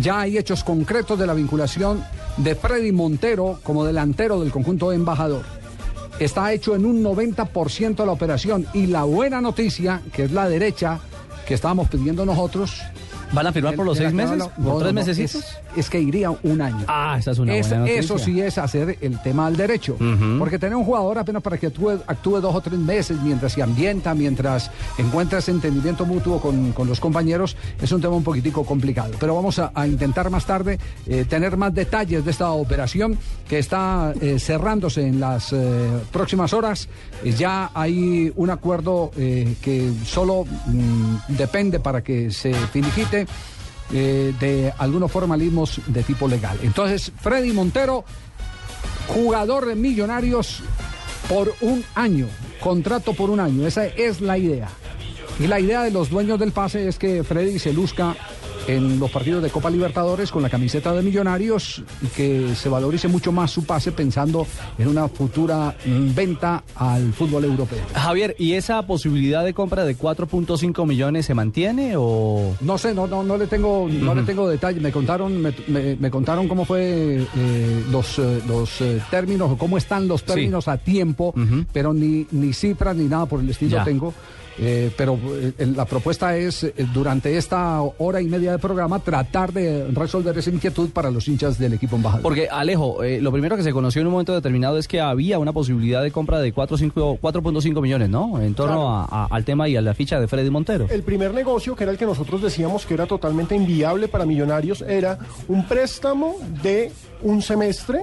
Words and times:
Ya 0.00 0.20
hay 0.20 0.38
hechos 0.38 0.64
concretos 0.64 1.18
de 1.18 1.26
la 1.26 1.34
vinculación 1.34 2.02
de 2.38 2.54
Freddy 2.54 2.90
Montero 2.90 3.60
como 3.62 3.84
delantero 3.84 4.40
del 4.40 4.50
conjunto 4.50 4.92
embajador. 4.92 5.44
Está 6.18 6.54
hecho 6.54 6.74
en 6.74 6.86
un 6.86 7.02
90% 7.04 8.06
la 8.06 8.12
operación 8.12 8.66
y 8.72 8.86
la 8.86 9.04
buena 9.04 9.42
noticia, 9.42 10.00
que 10.10 10.24
es 10.24 10.32
la 10.32 10.48
derecha, 10.48 11.00
que 11.46 11.52
estábamos 11.52 11.90
pidiendo 11.90 12.24
nosotros, 12.24 12.80
¿Van 13.32 13.46
a 13.46 13.52
firmar 13.52 13.74
por 13.76 13.86
los 13.86 13.96
seis 13.98 14.12
meses? 14.12 14.42
¿Por 14.56 14.58
no, 14.64 14.78
tres 14.78 14.92
no, 14.92 15.00
mesecitos? 15.00 15.36
Es, 15.36 15.56
es 15.76 15.90
que 15.90 16.00
iría 16.00 16.30
un 16.42 16.60
año. 16.60 16.84
Ah, 16.88 17.16
esa 17.18 17.30
es 17.30 17.38
una 17.38 17.54
Es- 17.56 17.68
buena 17.68 17.80
noticia. 17.82 18.00
Eso 18.00 18.18
sí 18.18 18.40
es 18.40 18.58
hacer 18.58 18.98
el 19.00 19.20
tema 19.22 19.46
al 19.46 19.56
derecho. 19.56 19.96
Porque 20.38 20.58
tener 20.58 20.74
un 20.76 20.84
jugador 20.84 21.18
apenas 21.18 21.42
para 21.42 21.56
que 21.58 21.68
actúe, 21.68 21.90
actúe 22.06 22.40
dos 22.40 22.54
o 22.54 22.60
tres 22.60 22.78
meses 22.78 23.18
mientras 23.22 23.52
se 23.52 23.62
ambienta, 23.62 24.14
mientras 24.14 24.70
encuentra 24.98 25.38
ese 25.38 25.50
entendimiento 25.52 26.04
mutuo 26.04 26.40
con, 26.40 26.72
con 26.72 26.88
los 26.88 26.98
compañeros, 26.98 27.56
es 27.80 27.92
un 27.92 28.00
tema 28.00 28.14
un 28.14 28.24
poquitico 28.24 28.64
complicado. 28.64 29.12
Pero 29.20 29.34
vamos 29.36 29.58
a, 29.58 29.70
a 29.74 29.86
intentar 29.86 30.28
más 30.30 30.44
tarde 30.44 30.78
eh, 31.06 31.24
tener 31.28 31.56
más 31.56 31.72
detalles 31.74 32.24
de 32.24 32.30
esta 32.30 32.50
operación 32.50 33.16
que 33.48 33.58
está 33.58 34.12
eh, 34.20 34.38
cerrándose 34.38 35.06
en 35.06 35.20
las 35.20 35.52
eh, 35.52 35.58
próximas 36.12 36.52
horas. 36.52 36.88
Ya 37.38 37.70
hay 37.74 38.32
un 38.36 38.50
acuerdo 38.50 39.10
que 39.14 39.90
solo 40.04 40.44
mm, 40.66 41.36
depende 41.36 41.78
para 41.80 42.02
que 42.02 42.30
se 42.30 42.52
finiquite 42.54 43.19
eh, 43.92 44.34
de 44.38 44.72
algunos 44.78 45.10
formalismos 45.10 45.80
de 45.86 46.02
tipo 46.02 46.28
legal. 46.28 46.58
Entonces, 46.62 47.12
Freddy 47.20 47.52
Montero, 47.52 48.04
jugador 49.08 49.66
de 49.66 49.74
Millonarios 49.74 50.62
por 51.28 51.54
un 51.60 51.84
año, 51.94 52.26
contrato 52.60 53.14
por 53.14 53.30
un 53.30 53.40
año, 53.40 53.66
esa 53.66 53.86
es 53.86 54.20
la 54.20 54.38
idea. 54.38 54.68
Y 55.38 55.46
la 55.46 55.58
idea 55.58 55.82
de 55.82 55.90
los 55.90 56.10
dueños 56.10 56.38
del 56.38 56.52
pase 56.52 56.86
es 56.86 56.98
que 56.98 57.24
Freddy 57.24 57.58
se 57.58 57.72
luzca 57.72 58.14
en 58.66 58.98
los 58.98 59.10
partidos 59.10 59.42
de 59.42 59.50
Copa 59.50 59.70
Libertadores 59.70 60.30
con 60.30 60.42
la 60.42 60.50
camiseta 60.50 60.92
de 60.92 61.02
Millonarios 61.02 61.82
y 62.02 62.06
que 62.08 62.54
se 62.54 62.68
valorice 62.68 63.08
mucho 63.08 63.32
más 63.32 63.50
su 63.50 63.64
pase 63.64 63.92
pensando 63.92 64.46
en 64.78 64.88
una 64.88 65.08
futura 65.08 65.74
venta 65.86 66.62
al 66.74 67.12
fútbol 67.12 67.44
europeo. 67.44 67.78
Javier, 67.94 68.36
¿y 68.38 68.52
esa 68.52 68.86
posibilidad 68.86 69.44
de 69.44 69.54
compra 69.54 69.84
de 69.84 69.96
4.5 69.96 70.86
millones 70.86 71.26
se 71.26 71.34
mantiene 71.34 71.94
o...? 71.96 72.54
No 72.60 72.78
sé, 72.78 72.94
no, 72.94 73.06
no, 73.06 73.22
no 73.22 73.36
le 73.36 73.46
tengo, 73.46 73.88
no 73.90 74.14
le 74.14 74.22
tengo 74.22 74.48
detalle. 74.48 74.80
Me 74.80 74.92
contaron, 74.92 75.40
me, 75.40 75.52
me- 75.68 75.96
me 75.96 76.10
contaron 76.10 76.48
cómo 76.48 76.64
fue 76.64 77.26
eh, 77.36 77.84
los, 77.90 78.18
eh, 78.18 78.40
los 78.46 78.80
eh, 78.80 79.00
términos 79.10 79.50
o 79.52 79.58
cómo 79.58 79.76
están 79.78 80.06
los 80.08 80.22
términos 80.24 80.68
a 80.68 80.76
tiempo, 80.78 81.34
pero 81.72 81.92
ni, 81.92 82.26
ni 82.30 82.52
cifras 82.52 82.96
ni 82.96 83.04
nada 83.04 83.26
por 83.26 83.40
el 83.40 83.48
estilo 83.50 83.70
Ya. 83.78 83.84
tengo. 83.84 84.12
Eh, 84.62 84.90
pero 84.94 85.18
eh, 85.58 85.66
la 85.74 85.86
propuesta 85.86 86.36
es, 86.36 86.64
eh, 86.64 86.74
durante 86.92 87.36
esta 87.38 87.80
hora 87.80 88.20
y 88.20 88.26
media 88.26 88.52
de 88.52 88.58
programa, 88.58 88.98
tratar 88.98 89.52
de 89.54 89.86
resolver 89.92 90.36
esa 90.36 90.50
inquietud 90.50 90.90
para 90.90 91.10
los 91.10 91.26
hinchas 91.28 91.58
del 91.58 91.72
equipo 91.72 91.96
embajador. 91.96 92.22
Porque, 92.22 92.46
Alejo, 92.50 93.02
eh, 93.02 93.20
lo 93.22 93.32
primero 93.32 93.56
que 93.56 93.62
se 93.62 93.72
conoció 93.72 94.02
en 94.02 94.08
un 94.08 94.12
momento 94.12 94.34
determinado 94.34 94.76
es 94.76 94.86
que 94.86 95.00
había 95.00 95.38
una 95.38 95.52
posibilidad 95.54 96.02
de 96.02 96.10
compra 96.10 96.40
de 96.40 96.52
4 96.52 96.76
cinco- 96.76 97.16
4.5 97.20 97.80
millones, 97.80 98.10
¿no? 98.10 98.38
En 98.40 98.54
torno 98.54 98.94
a- 98.94 99.04
a- 99.10 99.26
al 99.30 99.44
tema 99.46 99.66
y 99.66 99.76
a 99.76 99.80
la 99.80 99.94
ficha 99.94 100.20
de 100.20 100.28
Freddy 100.28 100.50
Montero. 100.50 100.86
El 100.90 101.02
primer 101.04 101.32
negocio, 101.32 101.74
que 101.74 101.84
era 101.84 101.92
el 101.92 101.98
que 101.98 102.04
nosotros 102.06 102.42
decíamos 102.42 102.84
que 102.84 102.92
era 102.94 103.06
totalmente 103.06 103.54
inviable 103.56 104.08
para 104.08 104.26
Millonarios, 104.26 104.82
era 104.82 105.18
un 105.48 105.66
préstamo 105.66 106.36
de 106.62 106.92
un 107.22 107.40
semestre, 107.40 108.00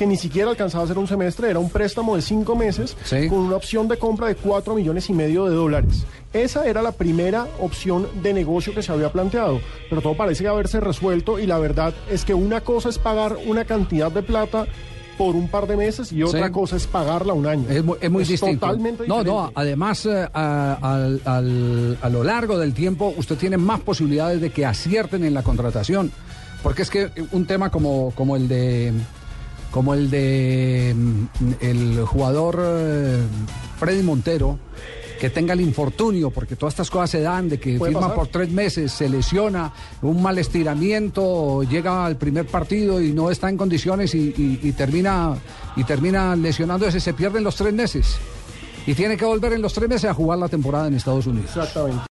que 0.00 0.06
ni 0.06 0.16
siquiera 0.16 0.48
alcanzaba 0.48 0.84
a 0.84 0.86
ser 0.86 0.96
un 0.96 1.06
semestre, 1.06 1.50
era 1.50 1.58
un 1.58 1.68
préstamo 1.68 2.16
de 2.16 2.22
cinco 2.22 2.56
meses, 2.56 2.96
Sí. 3.04 3.28
con 3.28 3.40
una 3.40 3.56
opción 3.56 3.86
de 3.86 3.98
compra 3.98 4.28
de 4.28 4.34
cuatro 4.34 4.74
millones 4.74 5.10
y 5.10 5.12
medio 5.12 5.44
de 5.44 5.54
dólares. 5.54 6.06
Esa 6.32 6.64
era 6.66 6.80
la 6.80 6.92
primera 6.92 7.46
opción 7.60 8.06
de 8.22 8.32
negocio 8.32 8.74
que 8.74 8.82
se 8.82 8.90
había 8.92 9.12
planteado, 9.12 9.60
pero 9.90 10.00
todo 10.00 10.16
parece 10.16 10.48
haberse 10.48 10.80
resuelto 10.80 11.38
y 11.38 11.46
la 11.46 11.58
verdad 11.58 11.92
es 12.10 12.24
que 12.24 12.32
una 12.32 12.62
cosa 12.62 12.88
es 12.88 12.96
pagar 12.98 13.36
una 13.46 13.66
cantidad 13.66 14.10
de 14.10 14.22
plata 14.22 14.66
por 15.18 15.36
un 15.36 15.48
par 15.48 15.66
de 15.66 15.76
meses 15.76 16.12
y 16.12 16.22
otra 16.22 16.46
Sí. 16.46 16.52
cosa 16.52 16.76
es 16.76 16.86
pagarla 16.86 17.34
un 17.34 17.46
año. 17.46 17.66
Es 17.68 17.84
muy, 17.84 17.98
es 18.00 18.10
muy 18.10 18.24
distinto. 18.24 18.66
Totalmente 18.68 19.06
no, 19.06 19.18
diferente. 19.18 19.30
no, 19.30 19.52
además, 19.54 20.06
eh, 20.06 20.26
a, 20.32 21.08
a 22.00 22.08
lo 22.08 22.24
largo 22.24 22.56
del 22.58 22.72
tiempo, 22.72 23.12
usted 23.18 23.36
tiene 23.36 23.58
más 23.58 23.80
posibilidades 23.80 24.40
de 24.40 24.48
que 24.48 24.64
acierten 24.64 25.24
en 25.24 25.34
la 25.34 25.42
contratación. 25.42 26.10
Porque 26.62 26.82
es 26.82 26.90
que 26.90 27.10
un 27.32 27.44
tema 27.46 27.70
como, 27.70 28.12
como 28.14 28.36
el 28.36 28.46
de. 28.48 28.92
Como 29.70 29.94
el 29.94 30.10
de 30.10 30.94
mm, 30.96 31.24
el 31.60 32.04
jugador 32.04 32.58
eh, 32.60 33.18
Freddy 33.78 34.02
Montero, 34.02 34.58
que 35.20 35.30
tenga 35.30 35.52
el 35.52 35.60
infortunio, 35.60 36.30
porque 36.30 36.56
todas 36.56 36.72
estas 36.72 36.90
cosas 36.90 37.10
se 37.10 37.20
dan, 37.20 37.48
de 37.48 37.60
que 37.60 37.78
firma 37.78 38.00
pasar. 38.00 38.14
por 38.16 38.28
tres 38.28 38.50
meses, 38.50 38.90
se 38.90 39.08
lesiona, 39.08 39.70
un 40.02 40.22
mal 40.22 40.38
estiramiento, 40.38 41.62
llega 41.62 42.06
al 42.06 42.16
primer 42.16 42.46
partido 42.46 43.00
y 43.02 43.12
no 43.12 43.30
está 43.30 43.48
en 43.50 43.56
condiciones 43.58 44.14
y, 44.14 44.34
y- 44.36 44.60
y 44.62 44.72
termina 44.72 45.34
y 45.76 45.84
termina 45.84 46.34
lesionándose, 46.36 47.00
se 47.00 47.12
pierden 47.14 47.44
los 47.44 47.54
tres 47.56 47.72
meses. 47.74 48.16
Y 48.86 48.94
tiene 48.94 49.16
que 49.18 49.26
volver 49.26 49.52
en 49.52 49.60
los 49.62 49.74
tres 49.74 49.88
meses 49.90 50.10
a 50.10 50.14
jugar 50.14 50.38
la 50.38 50.48
temporada 50.48 50.88
en 50.88 50.94
Estados 50.94 51.26
Unidos. 51.26 51.50
Exactamente. 51.54 52.00